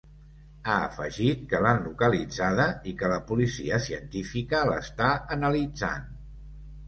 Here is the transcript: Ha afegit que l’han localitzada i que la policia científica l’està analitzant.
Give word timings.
Ha 0.69 0.75
afegit 0.85 1.41
que 1.51 1.59
l’han 1.65 1.81
localitzada 1.87 2.65
i 2.91 2.93
que 3.01 3.11
la 3.13 3.19
policia 3.31 3.79
científica 3.85 4.63
l’està 4.71 5.11
analitzant. 5.39 6.09